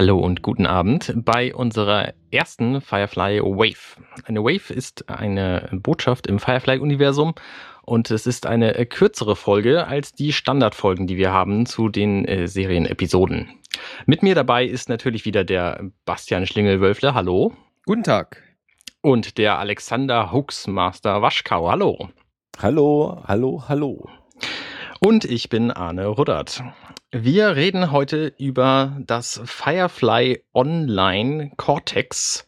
[0.00, 4.02] Hallo und guten Abend bei unserer ersten Firefly Wave.
[4.24, 7.34] Eine Wave ist eine Botschaft im Firefly-Universum
[7.82, 12.48] und es ist eine kürzere Folge als die Standardfolgen, die wir haben zu den äh,
[12.48, 13.50] Serienepisoden.
[14.06, 17.12] Mit mir dabei ist natürlich wieder der Bastian Schlingel-Wölfle.
[17.12, 17.52] Hallo.
[17.84, 18.42] Guten Tag.
[19.02, 21.70] Und der Alexander Huxmaster Waschkau.
[21.70, 22.08] Hallo.
[22.58, 24.08] Hallo, hallo, hallo.
[25.02, 26.62] Und ich bin Arne Ruddert.
[27.12, 32.46] Wir reden heute über das Firefly Online Cortex.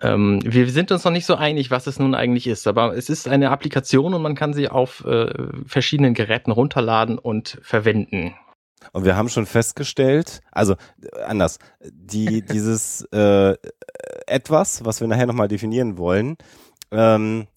[0.00, 3.10] Ähm, wir sind uns noch nicht so einig, was es nun eigentlich ist, aber es
[3.10, 5.34] ist eine Applikation und man kann sie auf äh,
[5.66, 8.36] verschiedenen Geräten runterladen und verwenden.
[8.92, 13.56] Und wir haben schon festgestellt, also äh, anders, die, dieses äh,
[14.28, 16.36] etwas, was wir nachher nochmal definieren wollen,
[16.92, 17.48] ähm,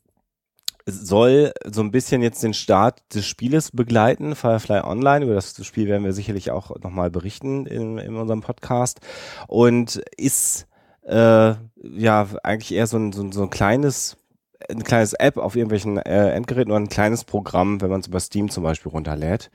[0.86, 5.26] soll so ein bisschen jetzt den Start des Spieles begleiten, Firefly Online.
[5.26, 9.00] Über das Spiel werden wir sicherlich auch nochmal berichten in, in unserem Podcast.
[9.48, 10.68] Und ist
[11.04, 14.18] äh, ja eigentlich eher so ein, so ein, so ein kleines
[14.70, 18.20] ein kleines App auf irgendwelchen äh, Endgeräten oder ein kleines Programm, wenn man es über
[18.20, 19.52] Steam zum Beispiel runterlädt.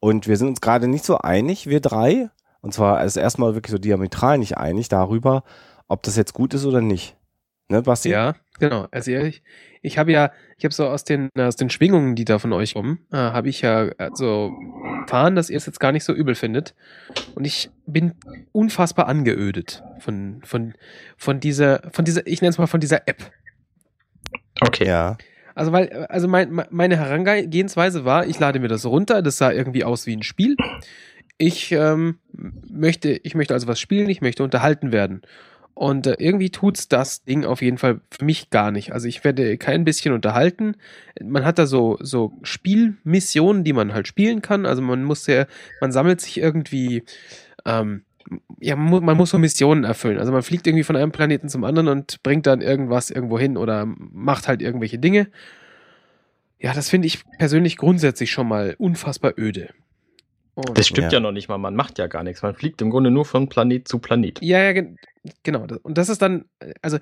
[0.00, 2.30] Und wir sind uns gerade nicht so einig, wir drei.
[2.60, 5.44] Und zwar ist erstmal wirklich so diametral nicht einig darüber,
[5.88, 7.16] ob das jetzt gut ist oder nicht.
[7.68, 8.10] Ne, Basti?
[8.10, 8.86] Ja, genau.
[8.90, 9.42] Also ich,
[9.82, 12.74] ich habe ja, ich habe so aus den, aus den Schwingungen, die da von euch
[12.74, 14.52] kommen, äh, habe ich ja so
[15.02, 16.74] erfahren, dass ihr es jetzt gar nicht so übel findet.
[17.34, 18.14] Und ich bin
[18.52, 20.74] unfassbar angeödet von, von,
[21.16, 23.30] von dieser, von dieser, ich nenne es mal von dieser App.
[24.60, 24.86] Okay.
[24.86, 25.16] Ja.
[25.54, 29.84] Also, weil, also mein, meine Herangehensweise war, ich lade mir das runter, das sah irgendwie
[29.84, 30.56] aus wie ein Spiel.
[31.38, 32.18] Ich ähm,
[32.68, 35.22] möchte, ich möchte also was spielen, ich möchte unterhalten werden.
[35.74, 38.92] Und äh, irgendwie tut's das Ding auf jeden Fall für mich gar nicht.
[38.92, 40.76] Also ich werde kein bisschen unterhalten.
[41.20, 44.66] Man hat da so, so Spielmissionen, die man halt spielen kann.
[44.66, 45.46] Also man muss ja,
[45.80, 47.02] man sammelt sich irgendwie,
[47.64, 48.04] ähm,
[48.60, 50.18] ja, man muss, man muss so Missionen erfüllen.
[50.18, 53.56] Also man fliegt irgendwie von einem Planeten zum anderen und bringt dann irgendwas irgendwo hin
[53.56, 55.28] oder macht halt irgendwelche Dinge.
[56.60, 59.70] Ja, das finde ich persönlich grundsätzlich schon mal unfassbar öde.
[60.54, 61.18] Und das stimmt ja.
[61.18, 61.20] ja.
[61.20, 62.42] noch nicht mal, man macht ja gar nichts.
[62.42, 64.40] Man fliegt im Grunde nur von Planet zu Planet.
[64.40, 64.84] Ja, ja,
[65.42, 65.66] genau.
[65.82, 66.44] Und das ist dann,
[66.80, 66.98] also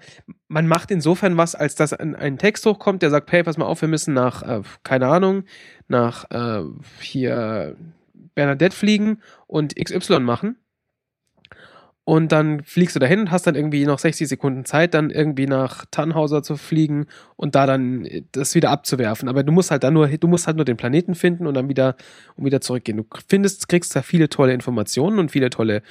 [0.49, 3.67] man macht insofern was, als dass ein, ein Text hochkommt, der sagt, hey, pass mal
[3.67, 5.45] auf, wir müssen nach, äh, keine Ahnung,
[5.89, 6.63] nach äh,
[7.01, 7.77] hier
[8.35, 10.57] Bernadette fliegen und XY machen.
[12.05, 15.47] Und dann fliegst du dahin und hast dann irgendwie noch 60 Sekunden Zeit, dann irgendwie
[15.47, 19.29] nach Tannhauser zu fliegen und da dann das wieder abzuwerfen.
[19.29, 21.69] Aber du musst halt dann nur, du musst halt nur den Planeten finden und dann
[21.69, 21.95] wieder,
[22.37, 22.97] und wieder zurückgehen.
[22.97, 25.83] Du findest, kriegst da viele tolle Informationen und viele tolle,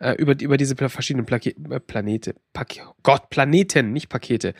[0.00, 2.70] äh, über, über diese verschiedenen Plake äh, Planete, Pak
[3.04, 4.54] Gott, Planeten, nicht Pakete.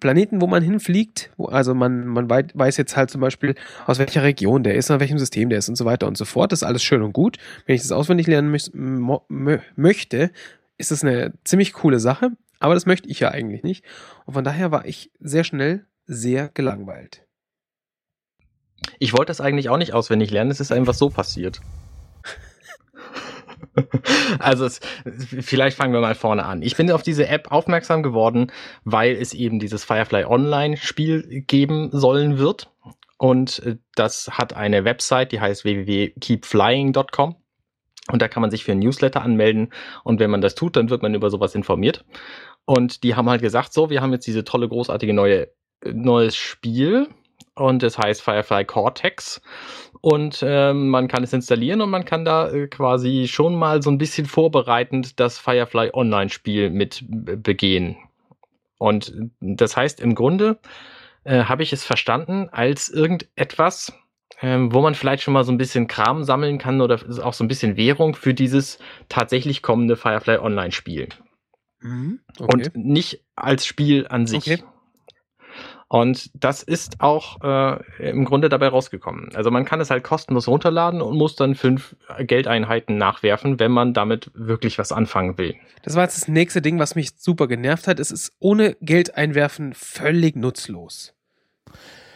[0.00, 3.54] Planeten, wo man hinfliegt, wo, also man, man weiß jetzt halt zum Beispiel,
[3.86, 6.24] aus welcher Region der ist, aus welchem System der ist und so weiter und so
[6.24, 6.52] fort.
[6.52, 7.38] Das ist alles schön und gut.
[7.66, 8.50] Wenn ich das auswendig lernen
[9.76, 10.30] möchte,
[10.78, 13.84] ist das eine ziemlich coole Sache, aber das möchte ich ja eigentlich nicht.
[14.24, 17.26] Und von daher war ich sehr schnell sehr gelangweilt.
[18.98, 21.60] Ich wollte das eigentlich auch nicht auswendig lernen, es ist einfach so passiert.
[24.38, 26.62] Also es, vielleicht fangen wir mal vorne an.
[26.62, 28.52] Ich bin auf diese App aufmerksam geworden,
[28.84, 32.70] weil es eben dieses Firefly Online Spiel geben sollen wird.
[33.18, 37.36] Und äh, das hat eine Website, die heißt www.keepflying.com.
[38.10, 39.72] Und da kann man sich für ein Newsletter anmelden.
[40.02, 42.04] Und wenn man das tut, dann wird man über sowas informiert.
[42.64, 45.48] Und die haben halt gesagt, so, wir haben jetzt diese tolle, großartige neue,
[45.82, 47.08] äh, neues Spiel
[47.54, 49.40] und es heißt Firefly Cortex
[50.00, 53.90] und ähm, man kann es installieren und man kann da äh, quasi schon mal so
[53.90, 57.96] ein bisschen vorbereitend das Firefly Online-Spiel mit begehen.
[58.78, 60.58] Und das heißt, im Grunde
[61.24, 63.92] äh, habe ich es verstanden als irgendetwas,
[64.40, 67.44] ähm, wo man vielleicht schon mal so ein bisschen Kram sammeln kann oder auch so
[67.44, 71.10] ein bisschen Währung für dieses tatsächlich kommende Firefly Online-Spiel.
[71.80, 72.50] Mhm, okay.
[72.52, 74.50] Und nicht als Spiel an sich.
[74.50, 74.64] Okay.
[75.92, 79.28] Und das ist auch äh, im Grunde dabei rausgekommen.
[79.34, 83.92] Also man kann es halt kostenlos runterladen und muss dann fünf Geldeinheiten nachwerfen, wenn man
[83.92, 85.54] damit wirklich was anfangen will.
[85.82, 88.00] Das war jetzt das nächste Ding, was mich super genervt hat.
[88.00, 91.12] Es ist ohne Geld einwerfen völlig nutzlos.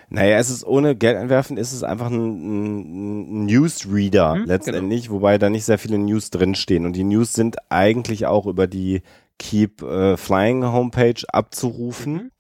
[0.08, 5.16] Naja, es ist ohne Geld einwerfen, ist es einfach ein, ein Newsreader hm, letztendlich, genau.
[5.16, 6.86] wobei da nicht sehr viele News drinstehen.
[6.86, 9.02] Und die News sind eigentlich auch über die
[9.38, 12.12] Keep äh, Flying Homepage abzurufen.
[12.14, 12.30] Mhm.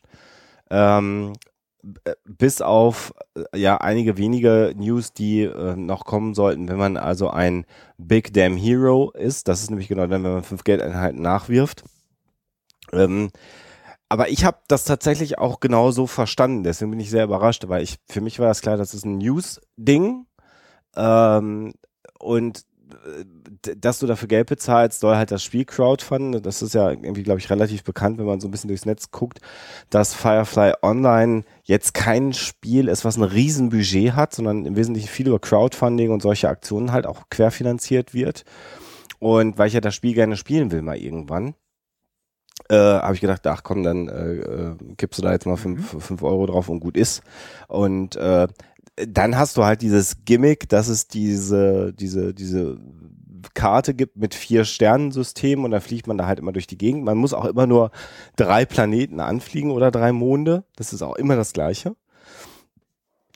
[0.70, 1.32] Ähm,
[2.24, 7.30] bis auf äh, ja einige wenige News, die äh, noch kommen sollten, wenn man also
[7.30, 7.64] ein
[7.98, 9.48] Big Damn Hero ist.
[9.48, 11.84] Das ist nämlich genau dann, wenn man fünf Geldeinheiten nachwirft.
[12.92, 13.30] Ähm,
[14.08, 16.62] aber ich habe das tatsächlich auch genau so verstanden.
[16.62, 19.18] Deswegen bin ich sehr überrascht, weil ich für mich war das klar, das ist ein
[19.18, 20.26] News-Ding.
[20.96, 21.74] Ähm,
[22.18, 22.64] und
[23.78, 26.42] dass du dafür Geld bezahlst, soll halt das Spiel crowdfunden.
[26.42, 29.10] Das ist ja irgendwie, glaube ich, relativ bekannt, wenn man so ein bisschen durchs Netz
[29.10, 29.40] guckt,
[29.90, 35.28] dass Firefly Online jetzt kein Spiel ist, was ein Riesenbudget hat, sondern im Wesentlichen viel
[35.28, 38.44] über Crowdfunding und solche Aktionen halt auch querfinanziert wird.
[39.18, 41.54] Und weil ich ja das Spiel gerne spielen will mal irgendwann,
[42.68, 45.92] äh, habe ich gedacht, ach komm, dann äh, äh, gibst du da jetzt mal fünf,
[45.92, 46.00] mhm.
[46.00, 47.22] fünf Euro drauf und gut ist.
[47.68, 48.48] Und äh,
[48.96, 52.78] dann hast du halt dieses Gimmick, dass es diese, diese, diese
[53.54, 57.04] Karte gibt mit vier Sternensystemen und dann fliegt man da halt immer durch die Gegend.
[57.04, 57.90] Man muss auch immer nur
[58.36, 60.64] drei Planeten anfliegen oder drei Monde.
[60.76, 61.96] Das ist auch immer das Gleiche.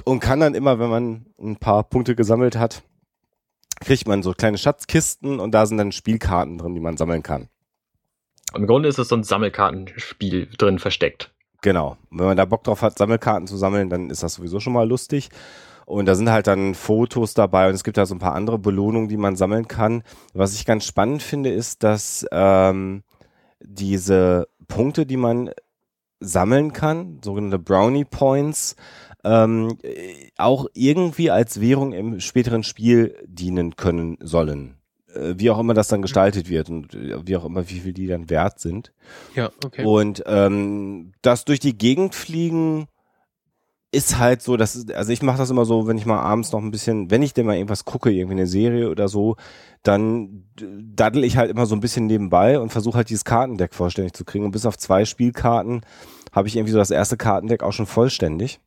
[0.04, 2.82] Und kann dann immer, wenn man ein paar Punkte gesammelt hat,
[3.80, 7.48] kriegt man so kleine Schatzkisten und da sind dann Spielkarten drin, die man sammeln kann.
[8.54, 11.32] Im Grunde ist es so ein Sammelkartenspiel drin versteckt.
[11.62, 11.96] Genau.
[12.10, 14.88] Wenn man da Bock drauf hat, Sammelkarten zu sammeln, dann ist das sowieso schon mal
[14.88, 15.28] lustig.
[15.86, 18.58] Und da sind halt dann Fotos dabei und es gibt da so ein paar andere
[18.58, 20.04] Belohnungen, die man sammeln kann.
[20.32, 23.02] Was ich ganz spannend finde, ist, dass ähm,
[23.60, 25.50] diese Punkte, die man
[26.20, 28.76] sammeln kann, sogenannte Brownie Points,
[29.24, 29.78] ähm,
[30.38, 34.79] auch irgendwie als Währung im späteren Spiel dienen können sollen.
[35.14, 37.92] Äh, wie auch immer das dann gestaltet wird und äh, wie auch immer, wie viel
[37.92, 38.92] die dann wert sind.
[39.34, 39.84] Ja, okay.
[39.84, 42.86] Und ähm, das durch die Gegend fliegen
[43.92, 46.60] ist halt so, dass, also ich mache das immer so, wenn ich mal abends noch
[46.60, 49.34] ein bisschen, wenn ich denn mal irgendwas gucke, irgendwie eine Serie oder so,
[49.82, 54.12] dann daddel ich halt immer so ein bisschen nebenbei und versuche halt dieses Kartendeck vollständig
[54.12, 54.44] zu kriegen.
[54.44, 55.80] Und bis auf zwei Spielkarten
[56.30, 58.60] habe ich irgendwie so das erste Kartendeck auch schon vollständig.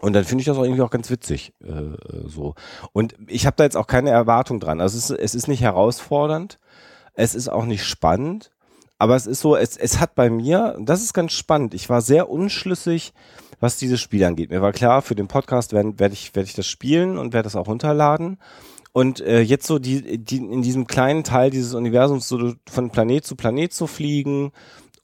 [0.00, 1.52] Und dann finde ich das auch irgendwie auch ganz witzig.
[1.62, 2.54] Äh, so.
[2.92, 4.80] Und ich habe da jetzt auch keine Erwartung dran.
[4.80, 6.58] Also es ist, es ist nicht herausfordernd,
[7.14, 8.50] es ist auch nicht spannend,
[8.98, 12.00] aber es ist so, es, es hat bei mir, das ist ganz spannend, ich war
[12.00, 13.12] sehr unschlüssig,
[13.60, 14.50] was dieses Spiel angeht.
[14.50, 17.44] Mir war klar, für den Podcast werde werd ich, werd ich das spielen und werde
[17.44, 18.38] das auch runterladen.
[18.92, 23.24] Und äh, jetzt so die, die in diesem kleinen Teil dieses Universums so von Planet
[23.24, 24.52] zu Planet zu fliegen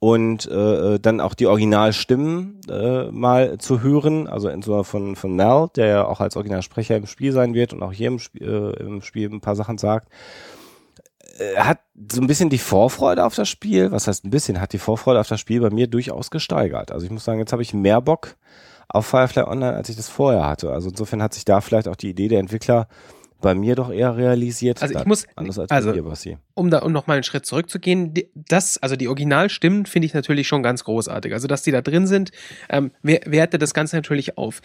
[0.07, 5.35] und äh, äh, dann auch die Originalstimmen äh, mal zu hören, also entweder von, von
[5.35, 8.39] Mel, der ja auch als Originalsprecher im Spiel sein wird und auch hier im, Sp
[8.39, 10.07] äh, im Spiel ein paar Sachen sagt,
[11.41, 11.81] äh, hat
[12.13, 15.19] so ein bisschen die Vorfreude auf das Spiel, was heißt ein bisschen, hat die Vorfreude
[15.19, 16.93] auf das Spiel bei mir durchaus gesteigert.
[16.93, 18.37] Also ich muss sagen, jetzt habe ich mehr Bock
[18.87, 20.71] auf Firefly Online, als ich das vorher hatte.
[20.71, 22.87] Also insofern hat sich da vielleicht auch die Idee der Entwickler
[23.47, 24.83] bei mir doch eher realisiert.
[24.83, 26.37] Also ich muss, anders als also, bei dir, Basti.
[26.55, 30.49] um da um noch mal einen Schritt zurückzugehen, das, also die Originalstimmen finde ich natürlich
[30.49, 31.33] schon ganz großartig.
[31.33, 32.33] Also dass die da drin sind,
[32.69, 34.63] ähm, werte das Ganze natürlich auf.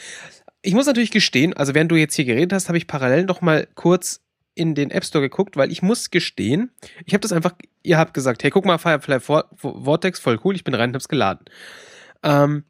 [0.64, 3.42] Ich muss natürlich gestehen, also während du jetzt hier geredet hast, habe ich parallel noch
[3.42, 4.22] mal kurz
[4.56, 6.72] in den App Store geguckt, weil ich muss gestehen,
[7.06, 10.64] ich habe das einfach, ihr habt gesagt, hey, guck mal, Firefly Vortex, voll cool, ich
[10.64, 11.46] bin rein und hab's geladen.
[12.24, 12.64] Ähm,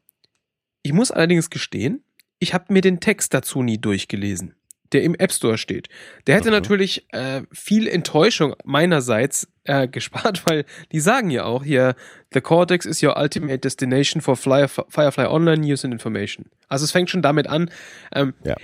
[0.82, 2.04] ich muss allerdings gestehen,
[2.38, 4.56] ich habe mir den Text dazu nie durchgelesen
[4.92, 5.88] der im App Store steht.
[6.26, 6.56] Der hätte okay.
[6.56, 11.94] natürlich äh, viel Enttäuschung meinerseits äh, gespart, weil die sagen ja auch hier,
[12.32, 16.46] The Cortex is your ultimate destination for Fly, Firefly Online News and Information.
[16.68, 17.70] Also es fängt schon damit an,
[18.14, 18.56] ähm, ja.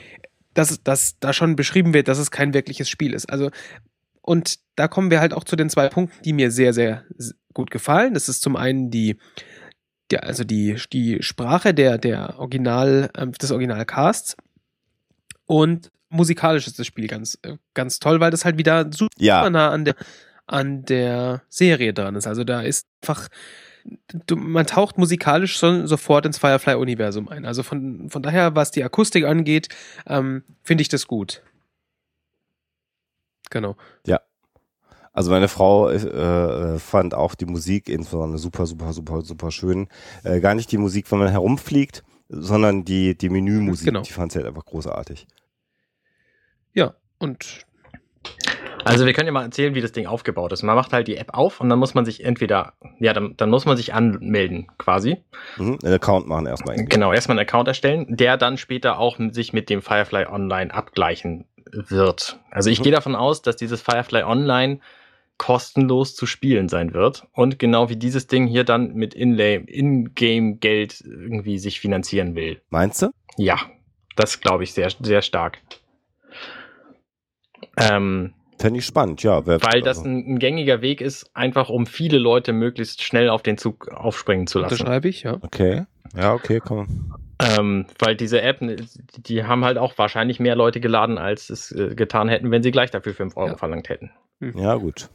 [0.55, 3.31] dass, dass da schon beschrieben wird, dass es kein wirkliches Spiel ist.
[3.31, 3.51] Also
[4.29, 7.05] und da kommen wir halt auch zu den zwei Punkten, die mir sehr, sehr
[7.55, 8.13] gut gefallen.
[8.13, 9.17] Das ist zum einen die,
[10.11, 14.37] die also die, die Sprache der, der Original, äh, des Originalcasts
[15.49, 19.49] und musikalisch ist das Spiel ganz, äh, ganz toll, weil das halt wieder super ja.
[19.49, 19.95] nah an der,
[20.47, 22.27] an der Serie dran ist.
[22.27, 23.29] Also da ist einfach,
[24.27, 27.47] du, man taucht musikalisch schon sofort ins Firefly-Universum ein.
[27.47, 29.69] Also von, von daher, was die Akustik angeht,
[30.07, 31.43] ähm, finde ich das gut.
[33.51, 33.77] Genau.
[34.07, 34.21] Ja.
[35.15, 39.89] Also meine Frau äh, fand auch die Musik insbesondere super, super, super, super schön.
[40.25, 43.87] Äh, gar nicht die Musik, wenn man herumfliegt, sondern die, die Menümusik.
[43.87, 44.03] Genau.
[44.03, 45.27] Die fand sie halt einfach großartig.
[46.79, 47.67] Ja, und.
[48.85, 50.63] Also wir können ja mal erzählen, wie das Ding aufgebaut ist.
[50.63, 53.51] Man macht halt die App auf und dann muss man sich entweder, ja, dann, dann
[53.51, 55.17] muss man sich anmelden quasi.
[55.57, 56.77] Mhm, einen Account machen erstmal.
[56.77, 56.95] Irgendwie.
[56.95, 61.47] Genau, erstmal einen Account erstellen, der dann später auch sich mit dem Firefly Online abgleichen
[61.73, 62.39] wird.
[62.53, 62.85] Also ich mhm.
[62.85, 64.79] gehe davon aus, dass dieses Firefly Online
[65.37, 71.59] kostenlos zu spielen sein wird und genau wie dieses Ding hier dann mit In-Game-Geld irgendwie
[71.59, 72.61] sich finanzieren will.
[72.71, 73.11] Meinst du?
[73.37, 73.59] Ja,
[74.15, 75.59] das glaube ich sehr, sehr stark.
[77.79, 79.47] Ähm, Fände ich spannend, ja.
[79.47, 83.29] Wer, weil das also ein, ein, gängiger Weg ist, einfach um viele Leute möglichst schnell
[83.29, 84.71] auf den Zug aufspringen zu lassen.
[84.71, 85.39] Das schreibe ich, ja.
[85.41, 85.85] Okay.
[86.17, 87.15] Ja, okay, komm.
[87.41, 88.59] Ähm, weil diese App,
[89.17, 92.73] die haben halt auch wahrscheinlich mehr Leute geladen, als es äh, getan hätten, wenn sie
[92.73, 93.57] gleich dafür 5 Euro ja.
[93.57, 94.11] verlangt hätten.
[94.41, 94.59] Hm.
[94.59, 95.09] Ja, gut.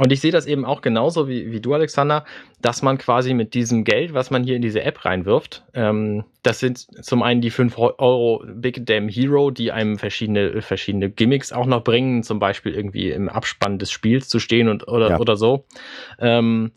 [0.00, 2.24] Und ich sehe das eben auch genauso wie, wie du, Alexander,
[2.62, 6.58] dass man quasi mit diesem Geld, was man hier in diese App reinwirft, ähm, das
[6.58, 11.66] sind zum einen die 5 Euro Big Damn Hero, die einem verschiedene, verschiedene Gimmicks auch
[11.66, 15.18] noch bringen, zum Beispiel irgendwie im Abspann des Spiels zu stehen und oder, ja.
[15.18, 15.66] oder so.
[16.18, 16.72] Ähm,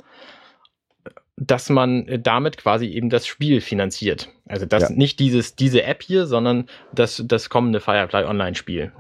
[1.37, 4.29] dass man damit quasi eben das Spiel finanziert.
[4.47, 4.89] Also das ja.
[4.89, 8.91] nicht dieses, diese App hier, sondern das, das kommende Firefly Online-Spiel.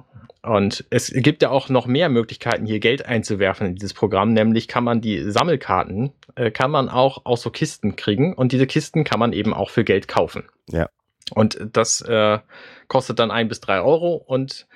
[0.45, 4.33] Und es gibt ja auch noch mehr Möglichkeiten, hier Geld einzuwerfen in dieses Programm.
[4.33, 8.33] Nämlich kann man die Sammelkarten, äh, kann man auch aus so Kisten kriegen.
[8.33, 10.43] Und diese Kisten kann man eben auch für Geld kaufen.
[10.69, 10.89] Ja.
[11.33, 12.39] Und das äh,
[12.89, 14.15] kostet dann ein bis drei Euro.
[14.15, 14.67] Und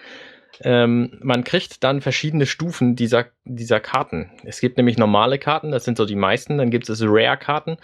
[0.62, 4.32] ähm, man kriegt dann verschiedene Stufen dieser, dieser Karten.
[4.46, 6.58] Es gibt nämlich normale Karten, das sind so die meisten.
[6.58, 7.76] Dann gibt es Rare-Karten,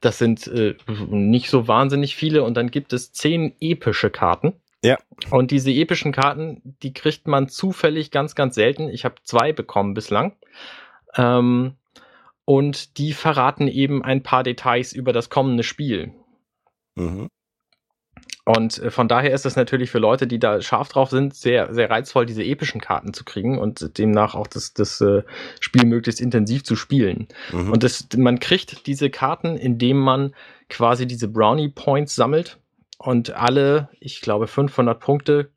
[0.00, 0.76] das sind äh,
[1.08, 2.44] nicht so wahnsinnig viele.
[2.44, 4.54] Und dann gibt es zehn epische Karten.
[4.82, 4.98] Ja.
[5.30, 8.88] Und diese epischen Karten, die kriegt man zufällig ganz, ganz selten.
[8.88, 10.36] Ich habe zwei bekommen bislang.
[11.16, 11.76] Ähm,
[12.44, 16.12] und die verraten eben ein paar Details über das kommende Spiel.
[16.96, 17.28] Mhm.
[18.44, 21.72] Und äh, von daher ist es natürlich für Leute, die da scharf drauf sind, sehr,
[21.72, 25.22] sehr reizvoll, diese epischen Karten zu kriegen und demnach auch das, das äh,
[25.60, 27.28] Spiel möglichst intensiv zu spielen.
[27.52, 27.70] Mhm.
[27.70, 30.34] Und das, man kriegt diese Karten, indem man
[30.68, 32.58] quasi diese Brownie Points sammelt
[32.98, 35.50] und alle, ich glaube, 500 Punkte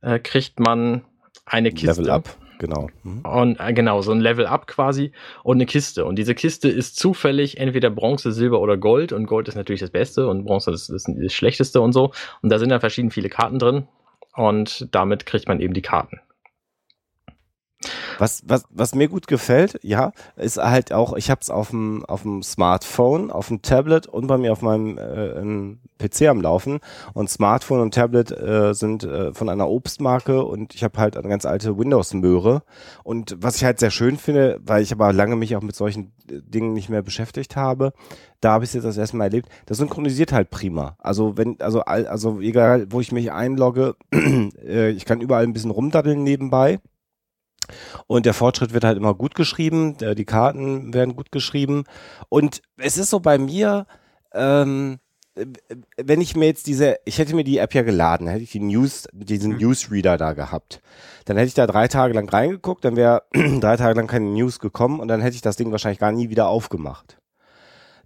[0.00, 1.04] äh, kriegt man
[1.44, 2.02] eine Kiste.
[2.02, 2.88] Level up, genau.
[3.02, 3.20] Mhm.
[3.20, 6.04] Und äh, genau, so ein Level up quasi und eine Kiste.
[6.04, 9.12] Und diese Kiste ist zufällig entweder Bronze, Silber oder Gold.
[9.12, 12.12] Und Gold ist natürlich das Beste und Bronze ist, ist das Schlechteste und so.
[12.42, 13.88] Und da sind dann verschieden viele Karten drin.
[14.34, 16.20] Und damit kriegt man eben die Karten.
[18.18, 22.04] Was, was, was mir gut gefällt, ja, ist halt auch, ich habe es auf dem
[22.04, 26.80] auf dem Smartphone, auf dem Tablet und bei mir auf meinem äh, PC am Laufen.
[27.14, 31.28] Und Smartphone und Tablet äh, sind äh, von einer Obstmarke und ich habe halt eine
[31.28, 32.62] ganz alte Windows-Möhre.
[33.04, 36.12] Und was ich halt sehr schön finde, weil ich aber lange mich auch mit solchen
[36.30, 37.92] äh, Dingen nicht mehr beschäftigt habe,
[38.40, 39.48] da habe ich es jetzt das erste Mal erlebt.
[39.66, 40.96] Das synchronisiert halt prima.
[40.98, 45.70] Also wenn, also also egal, wo ich mich einlogge, äh, ich kann überall ein bisschen
[45.70, 46.80] rumdaddeln nebenbei.
[48.06, 51.84] Und der Fortschritt wird halt immer gut geschrieben, die Karten werden gut geschrieben.
[52.28, 53.86] Und es ist so bei mir,
[54.34, 54.98] ähm,
[55.96, 58.60] wenn ich mir jetzt diese, ich hätte mir die App ja geladen, hätte ich die
[58.60, 59.58] News, diesen mhm.
[59.58, 60.80] Newsreader da gehabt.
[61.26, 64.58] Dann hätte ich da drei Tage lang reingeguckt, dann wäre drei Tage lang keine News
[64.58, 67.18] gekommen und dann hätte ich das Ding wahrscheinlich gar nie wieder aufgemacht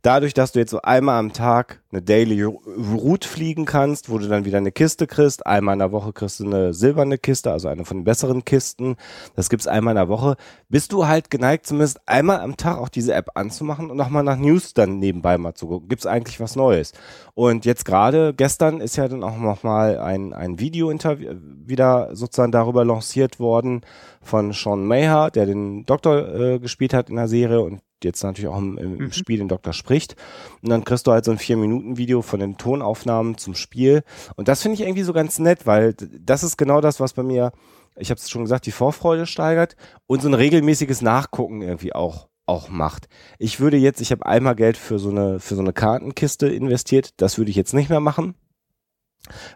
[0.03, 4.27] dadurch, dass du jetzt so einmal am Tag eine Daily Route fliegen kannst, wo du
[4.27, 7.69] dann wieder eine Kiste kriegst, einmal in der Woche kriegst du eine silberne Kiste, also
[7.69, 8.97] eine von den besseren Kisten,
[9.37, 10.37] das gibt's einmal in der Woche,
[10.69, 14.37] bist du halt geneigt, zumindest einmal am Tag auch diese App anzumachen und nochmal nach
[14.37, 15.89] News dann nebenbei mal zu gucken.
[15.89, 16.93] Gibt's eigentlich was Neues?
[17.35, 22.85] Und jetzt gerade, gestern ist ja dann auch nochmal ein, ein Video-Interview wieder sozusagen darüber
[22.85, 23.83] lanciert worden
[24.21, 28.49] von Sean Mayer, der den Doktor äh, gespielt hat in der Serie und jetzt natürlich
[28.49, 29.13] auch im, im mhm.
[29.13, 30.17] Spiel den Doktor spricht.
[30.63, 34.03] Und dann kriegst du halt so ein Vier-Minuten-Video von den Tonaufnahmen zum Spiel.
[34.37, 37.23] Und das finde ich irgendwie so ganz nett, weil das ist genau das, was bei
[37.23, 37.53] mir,
[37.97, 42.29] ich habe es schon gesagt, die Vorfreude steigert und so ein regelmäßiges Nachgucken irgendwie auch
[42.45, 43.07] auch macht.
[43.39, 47.11] Ich würde jetzt, ich habe einmal Geld für so eine für so eine Kartenkiste investiert,
[47.19, 48.35] das würde ich jetzt nicht mehr machen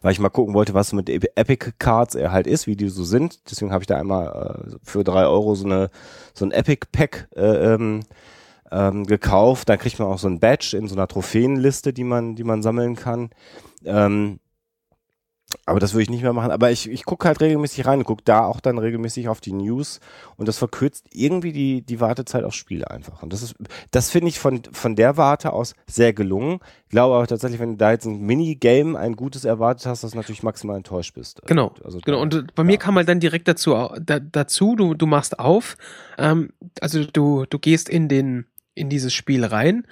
[0.02, 3.04] weil ich mal gucken wollte, was mit Epic Cards er halt ist, wie die so
[3.04, 3.50] sind.
[3.50, 5.90] Deswegen habe ich da einmal äh, für drei Euro so eine
[6.34, 8.00] so ein Epic Pack äh, ähm,
[8.70, 9.68] ähm, gekauft.
[9.68, 12.62] Dann kriegt man auch so ein Badge in so einer Trophäenliste, die man, die man
[12.62, 13.30] sammeln kann.
[13.84, 14.40] Ähm,
[15.64, 16.50] aber das würde ich nicht mehr machen.
[16.50, 20.00] Aber ich, ich gucke halt regelmäßig rein gucke da auch dann regelmäßig auf die News
[20.36, 23.22] und das verkürzt irgendwie die, die Wartezeit aufs Spiel einfach.
[23.22, 23.54] Und das ist,
[23.92, 26.58] das finde ich von, von der Warte aus sehr gelungen.
[26.84, 30.12] Ich glaube aber tatsächlich, wenn du da jetzt ein Minigame, ein gutes erwartet hast, dass
[30.12, 31.40] du natürlich maximal enttäuscht bist.
[31.46, 31.74] Genau.
[31.84, 32.20] Also, genau.
[32.20, 32.66] Und bei ja.
[32.66, 35.76] mir kam halt dann direkt dazu, da, dazu du, du machst auf,
[36.18, 36.50] ähm,
[36.80, 39.86] also du, du gehst in den, in dieses Spiel rein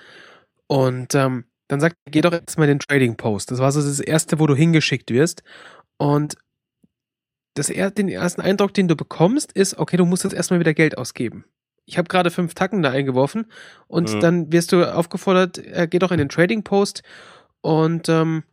[0.67, 1.45] und ähm,
[1.75, 3.51] dann sagt er, geh doch jetzt mal in den Trading Post.
[3.51, 5.43] Das war so das erste, wo du hingeschickt wirst.
[5.97, 6.37] Und
[7.55, 10.99] das, den ersten Eindruck, den du bekommst, ist, okay, du musst jetzt erstmal wieder Geld
[10.99, 11.45] ausgeben.
[11.87, 13.47] Ich habe gerade fünf Tacken da eingeworfen
[13.87, 14.21] und mhm.
[14.21, 17.03] dann wirst du aufgefordert, äh, geh doch in den Trading Post
[17.61, 18.45] und ähm,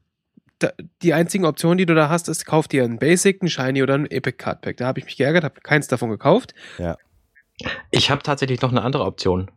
[0.59, 3.81] da, die einzigen Optionen, die du da hast, ist, kauf dir einen Basic, einen Shiny
[3.81, 4.77] oder einen Epic Card Pack.
[4.77, 6.53] Da habe ich mich geärgert, habe keins davon gekauft.
[6.77, 6.97] Ja.
[7.89, 9.49] Ich habe tatsächlich noch eine andere Option.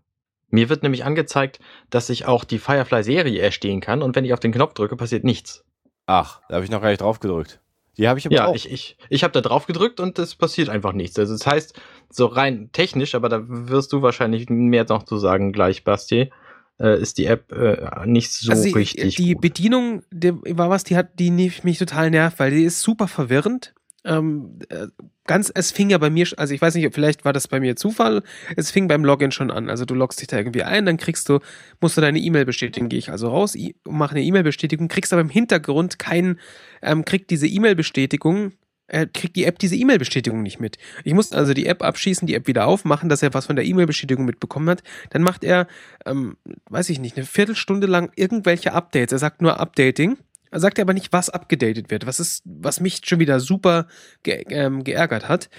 [0.54, 1.58] Mir wird nämlich angezeigt,
[1.90, 5.24] dass ich auch die Firefly-Serie erstehen kann und wenn ich auf den Knopf drücke, passiert
[5.24, 5.64] nichts.
[6.06, 7.60] Ach, da habe ich noch gar nicht drauf gedrückt.
[7.96, 8.54] Die habe ich aber ja, auch.
[8.54, 11.18] ich, ich, ich habe da drauf gedrückt und es passiert einfach nichts.
[11.18, 15.52] Also das heißt, so rein technisch, aber da wirst du wahrscheinlich mehr noch zu sagen
[15.52, 16.30] gleich, Basti,
[16.78, 19.16] äh, ist die App äh, nicht so also die, richtig.
[19.16, 19.42] Die gut.
[19.42, 23.74] Bedienung die war was, die hat, die mich total nervt, weil die ist super verwirrend.
[24.04, 24.86] Ähm, äh,
[25.26, 27.76] ganz, es fing ja bei mir, also ich weiß nicht, vielleicht war das bei mir
[27.76, 28.22] Zufall,
[28.56, 29.70] es fing beim Login schon an.
[29.70, 31.40] Also du loggst dich da irgendwie ein, dann kriegst du,
[31.80, 35.30] musst du deine E-Mail bestätigen, gehe ich also raus, mache eine E-Mail-Bestätigung, kriegst aber im
[35.30, 36.38] Hintergrund keinen,
[36.82, 38.52] ähm, kriegt diese E-Mail-Bestätigung,
[38.86, 40.76] äh, kriegt die App diese E-Mail-Bestätigung nicht mit.
[41.04, 43.64] Ich musste also die App abschießen, die App wieder aufmachen, dass er was von der
[43.64, 44.82] E-Mail-Bestätigung mitbekommen hat.
[45.10, 45.66] Dann macht er,
[46.04, 46.36] ähm,
[46.68, 49.12] weiß ich nicht, eine Viertelstunde lang irgendwelche Updates.
[49.12, 50.18] Er sagt nur Updating
[50.60, 53.86] sagt er aber nicht, was abgedatet wird, was ist, was mich schon wieder super
[54.22, 55.50] ge ähm, geärgert hat.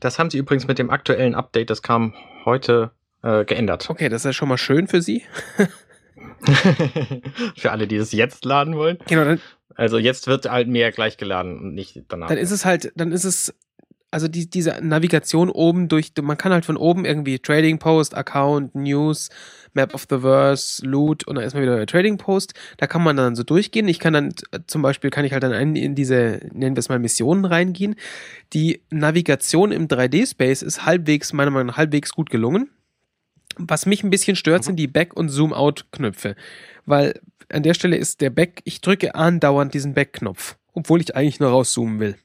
[0.00, 3.90] Das haben sie übrigens mit dem aktuellen Update, das kam heute äh, geändert.
[3.90, 5.22] Okay, das ist ja schon mal schön für sie.
[7.56, 8.98] für alle, die es jetzt laden wollen.
[9.08, 9.40] Genau, dann,
[9.74, 12.28] also jetzt wird halt mehr gleich geladen und nicht danach.
[12.28, 13.54] Dann ist es halt, dann ist es
[14.10, 18.74] also die, diese Navigation oben durch, man kann halt von oben irgendwie Trading Post, Account,
[18.74, 19.28] News,
[19.74, 22.54] Map of the Verse, Loot und dann erstmal wieder der Trading Post.
[22.76, 23.88] Da kann man dann so durchgehen.
[23.88, 24.34] Ich kann dann
[24.66, 27.96] zum Beispiel, kann ich halt dann in diese, nennen wir es mal Missionen reingehen.
[28.52, 32.70] Die Navigation im 3D-Space ist halbwegs, meiner Meinung nach, halbwegs gut gelungen.
[33.56, 36.36] Was mich ein bisschen stört, sind die Back- und Zoom-Out-Knöpfe.
[36.86, 37.20] Weil
[37.50, 41.50] an der Stelle ist der Back, ich drücke andauernd diesen Back-Knopf, obwohl ich eigentlich nur
[41.50, 42.16] rauszoomen will.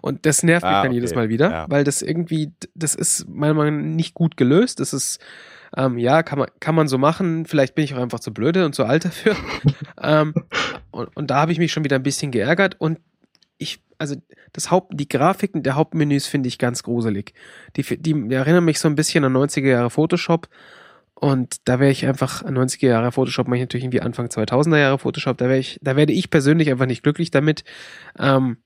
[0.00, 0.96] Und das nervt mich ah, dann okay.
[0.96, 1.66] jedes Mal wieder, ja.
[1.70, 4.80] weil das irgendwie, das ist meiner Meinung nach nicht gut gelöst.
[4.80, 5.18] Das ist,
[5.76, 7.46] ähm, ja, kann man, kann man so machen.
[7.46, 9.36] Vielleicht bin ich auch einfach zu blöde und zu alt dafür.
[10.02, 10.34] ähm,
[10.90, 12.98] und, und da habe ich mich schon wieder ein bisschen geärgert und
[13.58, 14.16] ich, also
[14.52, 17.32] das Haupt, die Grafiken der Hauptmenüs finde ich ganz gruselig.
[17.76, 20.48] Die, die, die erinnern mich so ein bisschen an 90er Jahre Photoshop.
[21.14, 24.98] Und da wäre ich einfach, 90er Jahre Photoshop mache ich natürlich irgendwie Anfang 2000er Jahre
[24.98, 27.62] Photoshop, da wäre ich, da werde ich persönlich einfach nicht glücklich damit.
[28.18, 28.56] Ähm,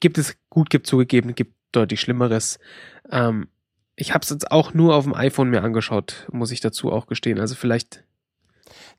[0.00, 2.58] gibt es, gut, gibt zugegeben, gibt deutlich Schlimmeres.
[3.10, 3.48] Ähm,
[3.96, 7.06] ich habe es jetzt auch nur auf dem iPhone mir angeschaut, muss ich dazu auch
[7.06, 7.38] gestehen.
[7.38, 8.04] Also vielleicht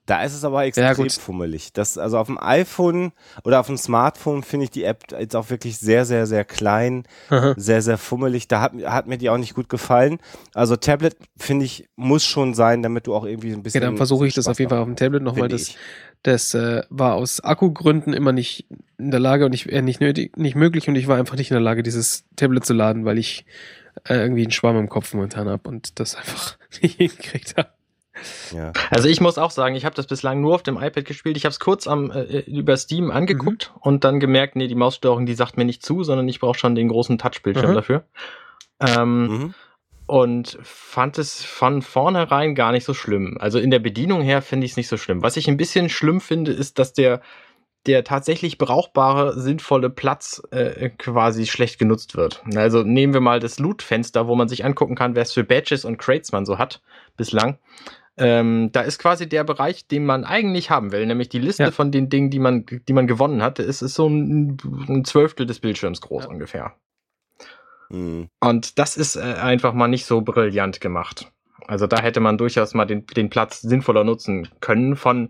[0.05, 1.73] da ist es aber extrem ja, fummelig.
[1.73, 3.11] Das, also auf dem iPhone
[3.43, 7.05] oder auf dem Smartphone finde ich die App jetzt auch wirklich sehr, sehr, sehr klein,
[7.29, 7.55] Aha.
[7.57, 8.47] sehr, sehr fummelig.
[8.47, 10.19] Da hat, hat mir die auch nicht gut gefallen.
[10.53, 13.81] Also Tablet finde ich muss schon sein, damit du auch irgendwie ein bisschen.
[13.81, 15.47] Ja, dann versuche ich das auf jeden Fall auf dem Tablet nochmal.
[15.47, 15.73] Das,
[16.21, 18.67] das äh, war aus Akkugründen immer nicht
[18.99, 21.49] in der Lage und ich, äh, nicht nötig, nicht möglich und ich war einfach nicht
[21.49, 23.45] in der Lage, dieses Tablet zu laden, weil ich
[24.03, 27.69] äh, irgendwie einen Schwamm im Kopf momentan habe und das einfach nicht hingekriegt habe.
[28.53, 28.71] Ja.
[28.91, 31.37] Also ich muss auch sagen, ich habe das bislang nur auf dem iPad gespielt.
[31.37, 33.81] Ich habe es kurz am äh, über Steam angeguckt mhm.
[33.81, 36.75] und dann gemerkt, nee, die Maussteuerung, die sagt mir nicht zu, sondern ich brauche schon
[36.75, 37.75] den großen Touchbildschirm mhm.
[37.75, 38.05] dafür.
[38.79, 39.53] Ähm, mhm.
[40.07, 43.37] Und fand es von vornherein gar nicht so schlimm.
[43.39, 45.23] Also in der Bedienung her finde ich es nicht so schlimm.
[45.23, 47.21] Was ich ein bisschen schlimm finde, ist, dass der
[47.87, 52.43] der tatsächlich brauchbare, sinnvolle Platz äh, quasi schlecht genutzt wird.
[52.55, 55.85] Also nehmen wir mal das Loot-Fenster, wo man sich angucken kann, wer es für Badges
[55.85, 56.81] und Crates man so hat
[57.17, 57.57] bislang.
[58.17, 61.71] Ähm, da ist quasi der Bereich, den man eigentlich haben will, nämlich die Liste ja.
[61.71, 63.59] von den Dingen, die man, die man gewonnen hat.
[63.59, 66.29] Es ist so ein, ein Zwölftel des Bildschirms groß ja.
[66.29, 66.73] ungefähr.
[67.89, 68.29] Mhm.
[68.39, 71.31] Und das ist äh, einfach mal nicht so brillant gemacht.
[71.67, 75.29] Also da hätte man durchaus mal den, den Platz sinnvoller nutzen können von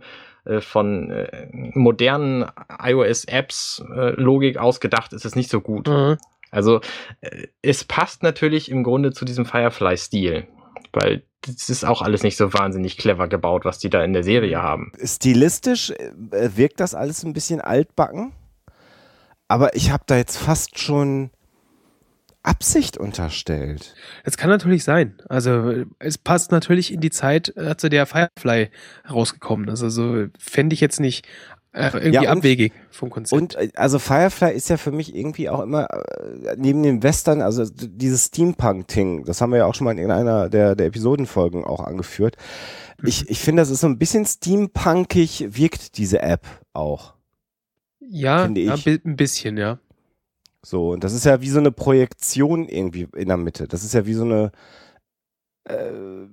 [0.62, 2.46] von äh, modernen
[2.82, 5.88] iOS-Apps äh, Logik ausgedacht ist es nicht so gut.
[5.88, 6.18] Mhm.
[6.52, 6.82] Also
[7.22, 10.48] äh, es passt natürlich im Grunde zu diesem Firefly-Stil,
[10.94, 14.24] weil das ist auch alles nicht so wahnsinnig clever gebaut, was die da in der
[14.24, 14.92] Serie haben.
[15.04, 16.12] Stilistisch äh,
[16.56, 18.32] wirkt das alles ein bisschen altbacken,
[19.48, 21.30] aber ich habe da jetzt fast schon
[22.46, 23.96] Absicht unterstellt.
[24.24, 25.16] Das kann natürlich sein.
[25.28, 28.70] Also es passt natürlich in die Zeit, zu der Firefly
[29.10, 29.84] rausgekommen ist.
[29.84, 31.28] Also fände ich jetzt nicht
[31.76, 33.42] äh, irgendwie ja, und, abwegig vom Konzept.
[33.42, 37.42] Und äh, also Firefly ist ja für mich irgendwie auch immer äh, neben dem Western,
[37.42, 41.66] also dieses Steampunk-Ting, das haben wir ja auch schon mal in einer der, der Episodenfolgen
[41.66, 42.38] auch angeführt.
[43.04, 43.28] Ich, mhm.
[43.30, 47.14] ich finde, das ist so ein bisschen steampunkig, wirkt diese App auch.
[48.00, 49.80] Ja, ja ein bisschen, ja.
[50.66, 53.68] So, und das ist ja wie so eine Projektion irgendwie in der Mitte.
[53.68, 54.52] Das ist ja wie so eine
[55.66, 56.28] äh,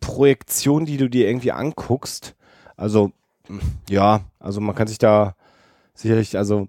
[0.00, 2.34] Projektion, die du dir irgendwie anguckst.
[2.76, 3.12] Also
[3.88, 5.36] ja, also man kann sich da
[5.94, 6.66] sicherlich, also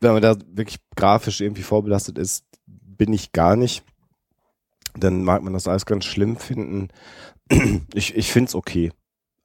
[0.00, 3.82] wenn man da wirklich grafisch irgendwie vorbelastet ist, bin ich gar nicht.
[4.96, 6.88] Dann mag man das alles ganz schlimm finden.
[7.94, 8.92] Ich, ich finde es okay.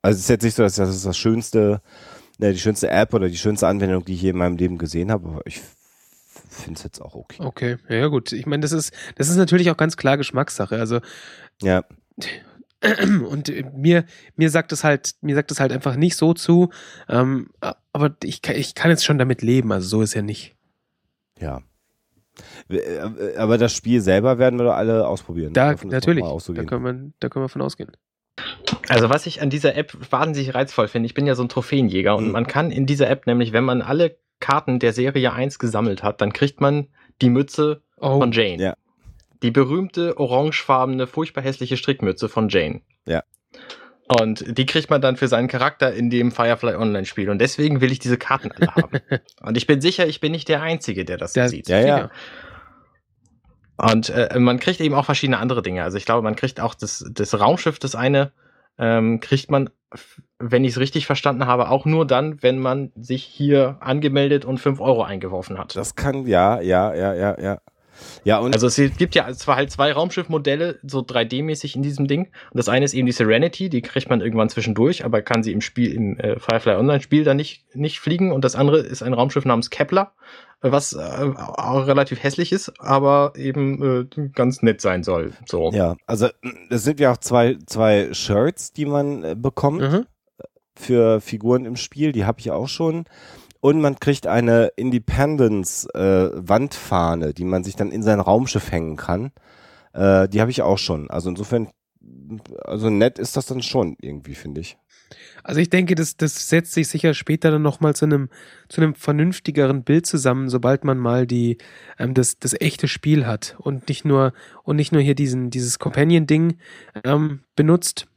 [0.04, 1.82] Also es ist jetzt nicht so, dass das das schönste,
[2.38, 5.12] ne, die schönste App oder die schönste Anwendung, die ich je in meinem Leben gesehen
[5.12, 5.60] habe, aber ich
[6.50, 7.44] finde es jetzt auch okay.
[7.44, 8.32] Okay, ja gut.
[8.32, 10.78] Ich meine, das ist, das ist natürlich auch ganz klar Geschmackssache.
[10.78, 11.00] Also
[11.62, 11.84] ja.
[13.30, 16.70] Und mir, mir sagt es halt, mir sagt es halt einfach nicht so zu.
[17.10, 17.50] Ähm,
[17.92, 20.56] aber ich, ich kann jetzt schon damit leben, also so ist ja nicht.
[21.40, 21.62] Ja.
[22.70, 25.54] Äh, aber das Spiel selber werden wir doch alle ausprobieren.
[25.54, 26.24] Da, natürlich.
[26.24, 27.92] Da können, wir, da können wir von ausgehen.
[28.88, 32.16] Also was ich an dieser App wahnsinnig reizvoll finde, ich bin ja so ein Trophäenjäger
[32.16, 32.32] und mhm.
[32.32, 36.22] man kann in dieser App nämlich, wenn man alle Karten der Serie 1 gesammelt hat,
[36.22, 36.88] dann kriegt man
[37.22, 38.62] die Mütze Oh, von Jane.
[38.64, 38.76] Ja.
[39.44, 42.82] Die berühmte orangefarbene, furchtbar hässliche Strickmütze von Jane.
[43.06, 43.24] Ja.
[44.08, 47.30] Und die kriegt man dann für seinen Charakter in dem Firefly Online-Spiel.
[47.30, 49.00] Und deswegen will ich diese Karten alle haben.
[49.42, 51.68] Und ich bin sicher, ich bin nicht der Einzige, der das Der- sieht.
[51.70, 52.10] Ja, ja.
[53.78, 55.84] Und äh, man kriegt eben auch verschiedene andere Dinge.
[55.84, 58.32] Also ich glaube, man kriegt auch das, das Raumschiff, das eine,
[58.78, 59.70] ähm, kriegt man,
[60.38, 64.60] wenn ich es richtig verstanden habe, auch nur dann, wenn man sich hier angemeldet und
[64.60, 65.76] 5 Euro eingeworfen hat.
[65.76, 67.60] Das kann, ja, ja, ja, ja, ja.
[68.24, 72.26] Ja, und Also es gibt ja zwar halt zwei Raumschiffmodelle, so 3D-mäßig in diesem Ding.
[72.52, 75.52] Und das eine ist eben die Serenity, die kriegt man irgendwann zwischendurch, aber kann sie
[75.52, 78.32] im Spiel, im äh, Firefly Online-Spiel dann nicht, nicht fliegen.
[78.32, 80.14] Und das andere ist ein Raumschiff namens Kepler,
[80.62, 85.34] äh, was äh, auch relativ hässlich ist, aber eben äh, ganz nett sein soll.
[85.46, 85.72] So.
[85.72, 86.28] ja, also
[86.70, 90.06] es sind ja auch zwei, zwei Shirts, die man äh, bekommt Mhm.
[90.76, 93.06] für Figuren im Spiel, die habe ich auch schon.
[93.62, 99.32] Und man kriegt eine Independence-Wandfahne, die man sich dann in sein Raumschiff hängen kann.
[99.94, 101.10] Äh, die habe ich auch schon.
[101.10, 101.68] Also insofern,
[102.64, 104.78] also nett ist das dann schon irgendwie, finde ich.
[105.44, 108.30] Also ich denke, das, das setzt sich sicher später dann nochmal zu einem,
[108.68, 111.58] zu einem vernünftigeren Bild zusammen, sobald man mal die,
[111.98, 115.80] ähm, das, das echte Spiel hat und nicht nur, und nicht nur hier diesen, dieses
[115.80, 116.58] Companion-Ding
[117.04, 118.08] ähm, benutzt.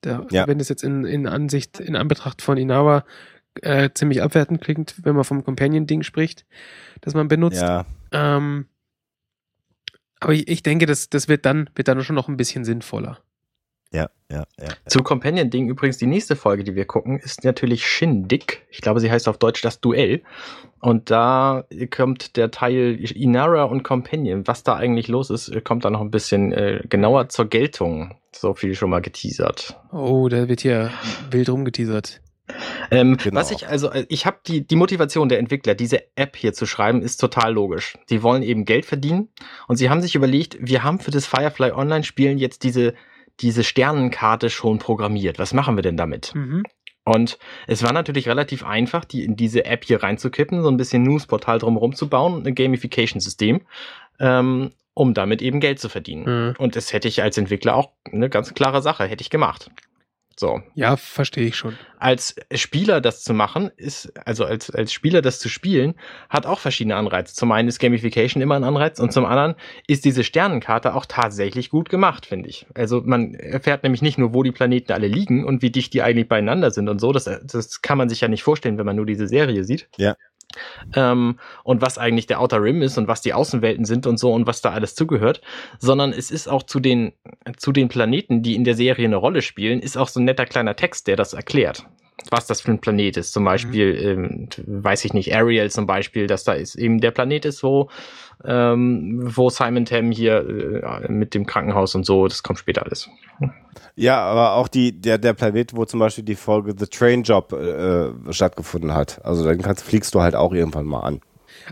[0.00, 0.46] Da, Ja.
[0.46, 3.04] Wenn das jetzt in, in Ansicht, in Anbetracht von Inawa
[3.62, 6.44] äh, ziemlich abwertend klingt, wenn man vom Companion-Ding spricht,
[7.00, 7.62] das man benutzt.
[7.62, 8.66] Ja, Ähm,
[10.20, 13.18] aber ich, ich denke, das, das wird dann, wird dann schon noch ein bisschen sinnvoller.
[13.92, 14.68] ja, ja, ja.
[14.86, 18.66] Zu Companion-Ding übrigens, die nächste Folge, die wir gucken, ist natürlich Shindig.
[18.70, 20.22] Ich glaube, sie heißt auf Deutsch das Duell.
[20.80, 24.46] Und da kommt der Teil Inara und Companion.
[24.46, 28.16] Was da eigentlich los ist, kommt da noch ein bisschen äh, genauer zur Geltung.
[28.34, 29.80] So viel schon mal geteasert.
[29.92, 30.90] Oh, da wird hier
[31.30, 32.20] wild rumgeteasert.
[32.90, 33.40] Ähm, Genau.
[33.40, 36.66] Was ich also, äh, ich habe die, die Motivation der Entwickler, diese App hier zu
[36.66, 37.98] schreiben, ist total logisch.
[38.10, 39.28] Die wollen eben Geld verdienen
[39.68, 42.94] und sie haben sich überlegt, wir haben für das Firefly Online-Spielen jetzt diese,
[43.40, 45.38] diese Sternenkarte schon programmiert.
[45.38, 46.34] Was machen wir denn damit?
[46.34, 46.62] Mhm.
[47.04, 51.04] Und es war natürlich relativ einfach, die in diese App hier reinzukippen, so ein bisschen
[51.04, 53.60] News-Portal drumherum zu bauen, ein Gamification-System,
[54.18, 56.48] ähm, um damit eben Geld zu verdienen.
[56.48, 56.54] Mhm.
[56.58, 59.70] Und das hätte ich als Entwickler auch eine ganz klare Sache, hätte ich gemacht.
[60.38, 61.78] So, Ja, verstehe ich schon.
[61.98, 65.94] als Spieler das zu machen, ist, also als, als Spieler das zu spielen,
[66.28, 67.34] hat auch verschiedene Anreize.
[67.34, 69.54] Zum einen ist Gamification immer ein Anreiz und zum anderen
[69.86, 72.66] ist diese Sternenkarte auch tatsächlich gut gemacht, finde ich.
[72.74, 76.02] Also man erfährt nämlich nicht nur, wo die Planeten alle liegen und wie dicht die
[76.02, 77.12] eigentlich beieinander sind und so.
[77.12, 79.88] Das, das kann man sich ja nicht vorstellen, wenn man nur diese Serie sieht.
[79.96, 80.16] Ja.
[80.94, 84.32] Ähm, und was eigentlich der Outer Rim ist und was die Außenwelten sind und so
[84.32, 85.40] und was da alles zugehört,
[85.78, 87.12] sondern es ist auch zu den,
[87.56, 90.46] zu den Planeten, die in der Serie eine Rolle spielen, ist auch so ein netter
[90.46, 91.86] kleiner Text, der das erklärt
[92.30, 93.32] was das für ein Planet ist.
[93.32, 97.44] Zum Beispiel, ähm, weiß ich nicht, Ariel zum Beispiel, dass da ist eben der Planet
[97.44, 97.90] ist, wo,
[98.44, 100.38] ähm, wo Simon Tam hier
[100.82, 103.08] äh, mit dem Krankenhaus und so, das kommt später alles.
[103.94, 107.52] Ja, aber auch die, der, der Planet, wo zum Beispiel die Folge The Train Job
[107.52, 109.24] äh, stattgefunden hat.
[109.24, 111.20] Also dann kannst, fliegst du halt auch irgendwann mal an.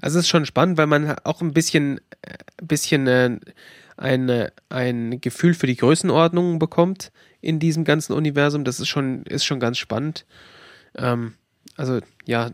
[0.01, 3.39] Also es ist schon spannend, weil man auch ein bisschen, äh, ein bisschen äh,
[3.97, 8.65] ein, äh, ein Gefühl für die Größenordnung bekommt in diesem ganzen Universum.
[8.65, 10.27] Das ist schon, ist schon ganz spannend.
[10.97, 11.35] Ähm,
[11.77, 12.51] also ja,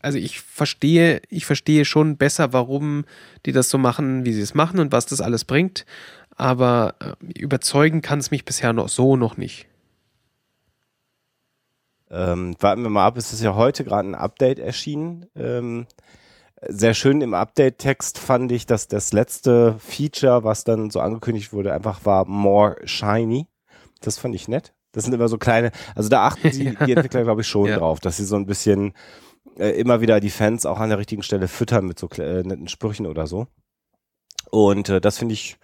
[0.00, 3.04] also ich verstehe, ich verstehe schon besser, warum
[3.44, 5.84] die das so machen, wie sie es machen und was das alles bringt.
[6.36, 9.66] Aber äh, überzeugen kann es mich bisher noch so noch nicht.
[12.08, 15.26] Ähm, warten wir mal ab, es ist ja heute gerade ein Update erschienen.
[15.34, 15.86] Ähm,
[16.68, 21.72] sehr schön im Update-Text fand ich, dass das letzte Feature, was dann so angekündigt wurde,
[21.72, 23.46] einfach war More Shiny.
[24.00, 24.72] Das fand ich nett.
[24.92, 27.78] Das sind immer so kleine, also da achten sie, die Entwickler, glaube ich, schon Ja.
[27.78, 28.94] drauf, dass sie so ein bisschen
[29.58, 32.68] äh, immer wieder die Fans auch an der richtigen Stelle füttern mit so äh, netten
[32.68, 33.46] Sprüchen oder so.
[34.50, 35.58] Und äh, das finde ich,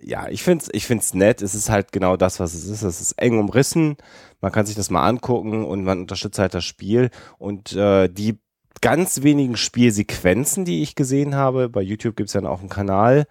[0.00, 1.42] ja, ich finde es ich find's nett.
[1.42, 2.82] Es ist halt genau das, was es ist.
[2.82, 3.96] Es ist eng umrissen.
[4.40, 7.10] Man kann sich das mal angucken und man unterstützt halt das Spiel.
[7.38, 8.38] Und äh, die
[8.82, 13.26] ganz wenigen Spielsequenzen, die ich gesehen habe, bei YouTube gibt es ja auch einen Kanal,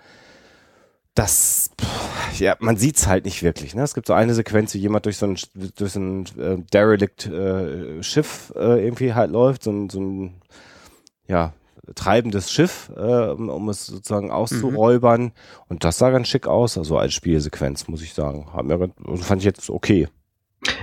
[1.14, 3.76] das, pff, ja, man sieht's halt nicht wirklich.
[3.76, 3.84] Ne?
[3.84, 5.38] Es gibt so eine Sequenz, wie jemand durch so ein,
[5.76, 10.42] durch so ein äh, derelict äh, Schiff äh, irgendwie halt läuft, so ein, so ein
[11.28, 11.54] ja,
[11.96, 15.34] treibendes Schiff, äh, um, es sozusagen auszuräubern.
[15.68, 18.48] Und das sah ganz schick aus, also als Spielsequenz, muss ich sagen.
[18.54, 20.08] Hat mir, ganz- also fand ich jetzt okay.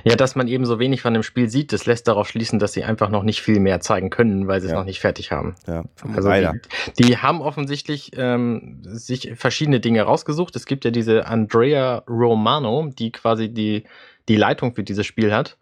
[0.05, 2.73] Ja, dass man eben so wenig von dem Spiel sieht, das lässt darauf schließen, dass
[2.73, 4.79] sie einfach noch nicht viel mehr zeigen können, weil sie es Ja.
[4.79, 5.55] noch nicht fertig haben.
[5.69, 5.85] Ja,
[6.17, 6.61] Also die,
[6.99, 10.57] die haben offensichtlich ähm, sich verschiedene Dinge rausgesucht.
[10.57, 13.85] Es gibt ja diese Andrea Romano, die quasi die,
[14.29, 15.57] die Leitung für dieses Spiel hat.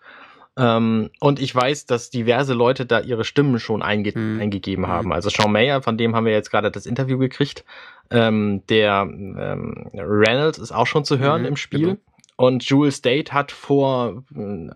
[0.59, 4.39] Ähm, und ich weiß, dass diverse Leute da ihre Stimmen schon einge Hm.
[4.41, 5.13] eingegeben haben.
[5.13, 7.65] Also Sean Mayer, von dem haben wir jetzt gerade das Interview gekriegt.
[8.11, 11.81] Ähm, der ähm, Reynolds ist auch schon zu hören Mhm, im Spiel.
[11.81, 11.97] genau.
[12.37, 14.69] Und Jules Date hat vor äh,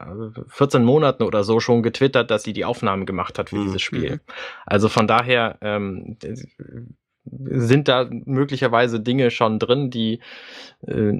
[0.48, 3.64] 14 Monaten oder so schon getwittert, dass sie die Aufnahmen gemacht hat für Mhm.
[3.66, 4.12] dieses Spiel.
[4.12, 4.20] Mhm.
[4.66, 6.16] Also von daher ähm,
[7.24, 10.20] sind da möglicherweise Dinge schon drin, die,
[10.86, 11.12] äh,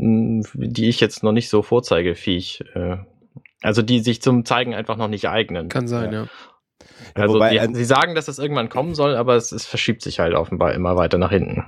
[0.55, 2.97] die ich jetzt noch nicht so vorzeigefähig, äh,
[3.63, 5.69] also die sich zum Zeigen einfach noch nicht eignen.
[5.69, 6.23] Kann sein, ja.
[7.17, 9.67] Ja, Also wobei, die, äh, sie sagen, dass es irgendwann kommen soll, aber es, es
[9.67, 11.65] verschiebt sich halt offenbar immer weiter nach hinten.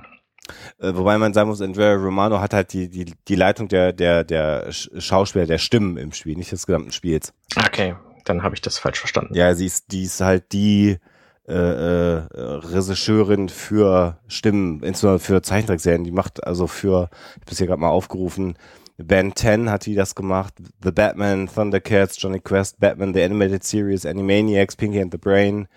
[0.79, 4.23] Äh, wobei man sagen muss, Andrea Romano hat halt die, die, die Leitung der, der,
[4.23, 7.33] der Sch- Schauspieler, der Stimmen im Spiel, nicht des gesamten Spiels.
[7.57, 9.33] Okay, dann habe ich das falsch verstanden.
[9.35, 10.97] Ja, sie ist, die ist halt die
[11.47, 16.03] äh, äh, Regisseurin für Stimmen, insbesondere für Zeichentrickserien.
[16.03, 18.57] Die macht also für, ich habe es hier gerade mal aufgerufen,
[18.97, 20.53] Ben 10 hat die das gemacht,
[20.83, 25.67] The Batman, Thundercats, Johnny Quest, Batman, The Animated Series, Animaniacs, Pinky and the Brain,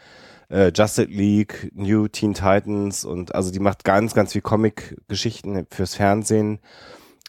[0.48, 5.94] äh, Justice League, New Teen Titans und also die macht ganz, ganz viel Comic-Geschichten fürs
[5.94, 6.60] Fernsehen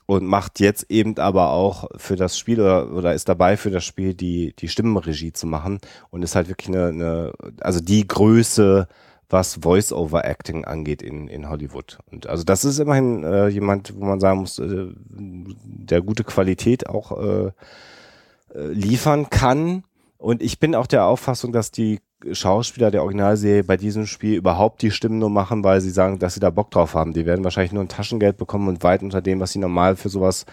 [0.05, 3.83] und macht jetzt eben aber auch für das Spiel oder, oder ist dabei für das
[3.83, 8.87] Spiel die, die Stimmenregie zu machen und ist halt wirklich eine, eine also die Größe,
[9.29, 11.99] was Voice-Over-Acting angeht in, in Hollywood.
[12.09, 16.87] Und also das ist immerhin äh, jemand, wo man sagen muss, äh, der gute Qualität
[16.87, 17.51] auch äh,
[18.55, 19.83] äh, liefern kann.
[20.17, 21.99] Und ich bin auch der Auffassung, dass die
[22.31, 26.33] Schauspieler der Originalserie bei diesem Spiel überhaupt die Stimmen nur machen, weil sie sagen, dass
[26.33, 27.13] sie da Bock drauf haben.
[27.13, 30.09] Die werden wahrscheinlich nur ein Taschengeld bekommen und weit unter dem, was sie normal für
[30.09, 30.45] sowas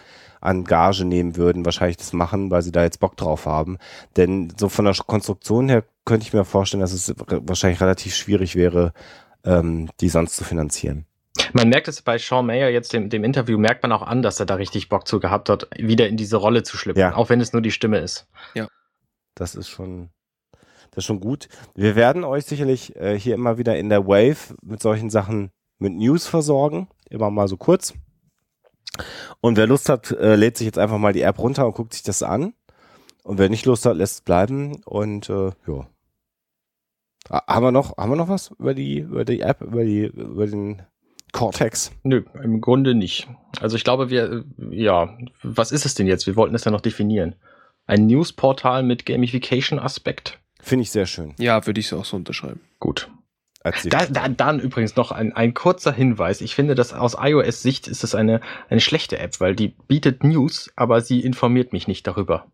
[0.43, 3.79] an Gage nehmen würden, wahrscheinlich das machen, weil sie da jetzt Bock drauf haben.
[4.17, 8.55] Denn so von der Konstruktion her könnte ich mir vorstellen, dass es wahrscheinlich relativ schwierig
[8.55, 8.93] wäre,
[9.45, 11.07] ähm, die sonst zu finanzieren.
[11.55, 14.39] Man merkt es bei Sean Mayer jetzt dem, dem Interview, merkt man auch an, dass
[14.39, 17.15] er da richtig Bock zu gehabt hat, wieder in diese Rolle zu schlüpfen, Ja.
[17.17, 18.29] auch wenn es nur die Stimme ist.
[19.35, 20.11] Das ist schon,
[20.95, 21.49] das ist schon gut.
[21.75, 25.93] Wir werden euch sicherlich äh, hier immer wieder in der Wave mit solchen Sachen mit
[25.93, 26.89] News versorgen.
[27.11, 27.95] Immer mal so kurz.
[29.41, 31.95] Und wer Lust hat, äh, lädt sich jetzt einfach mal die App runter und guckt
[31.95, 32.55] sich das an.
[33.25, 34.83] Und wer nicht Lust hat, lässt es bleiben.
[34.85, 35.87] Und äh, ja.
[37.31, 40.05] Ha- Haben wir noch, haben wir noch was über die, über die App, über die,
[40.05, 40.83] über den
[41.33, 41.91] Cortex?
[42.05, 43.29] Nö, im Grunde nicht.
[43.61, 46.27] Also ich glaube, wir, äh, ja, was ist es denn jetzt?
[46.27, 47.35] Wir wollten es ja noch definieren.
[47.87, 50.39] Ein Newsportal mit Gamification-Aspekt?
[50.65, 51.35] Finde ich sehr schön.
[51.39, 52.61] Ja, würde ich auch so unterschreiben.
[52.81, 53.11] Gut.
[53.85, 56.43] Da, da, dann übrigens noch ein, ein kurzer Hinweis.
[56.43, 60.71] Ich finde, dass aus iOS-Sicht ist es eine, eine schlechte App, weil die bietet News,
[60.77, 62.47] aber sie informiert mich nicht darüber.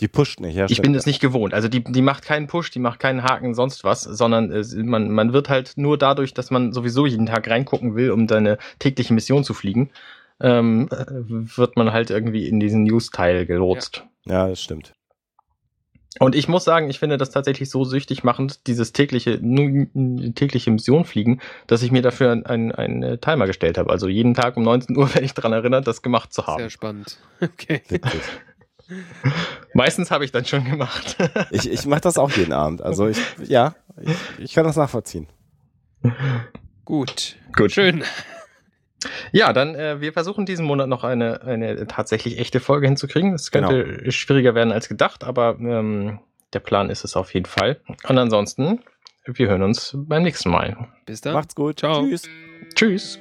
[0.00, 0.66] die pusht nicht, ja.
[0.68, 1.54] Ich bin es nicht gewohnt.
[1.54, 5.10] Also die, die macht keinen Push, die macht keinen Haken, sonst was, sondern äh, man,
[5.10, 9.12] man wird halt nur dadurch, dass man sowieso jeden Tag reingucken will, um seine tägliche
[9.12, 9.90] Mission zu fliegen,
[10.40, 14.04] ähm, äh, wird man halt irgendwie in diesen News-Teil gelotst.
[14.24, 14.92] Ja, das stimmt.
[16.20, 19.40] Und ich muss sagen, ich finde das tatsächlich so süchtig machend, dieses tägliche,
[20.34, 23.90] tägliche Mission fliegen, dass ich mir dafür einen einen Timer gestellt habe.
[23.90, 26.60] Also jeden Tag um 19 Uhr werde ich daran erinnert, das gemacht zu haben.
[26.60, 27.18] Sehr spannend.
[27.40, 27.82] Okay.
[27.88, 28.22] Witzig.
[29.74, 31.16] Meistens habe ich dann schon gemacht.
[31.50, 32.80] Ich, ich mache das auch jeden Abend.
[32.80, 35.26] Also ich, ja, ich, ich kann das nachvollziehen.
[36.84, 37.36] Gut.
[37.54, 37.72] Gut.
[37.72, 38.04] Schön.
[39.32, 43.34] Ja, dann äh, wir versuchen diesen Monat noch eine, eine tatsächlich echte Folge hinzukriegen.
[43.34, 46.20] Es könnte schwieriger werden als gedacht, aber ähm,
[46.52, 47.80] der Plan ist es auf jeden Fall.
[48.08, 48.80] Und ansonsten,
[49.24, 50.88] wir hören uns beim nächsten Mal.
[51.06, 51.34] Bis dann.
[51.34, 51.80] Macht's gut.
[51.80, 52.02] Ciao.
[52.02, 52.28] Tschüss.
[52.74, 53.18] Tschüss.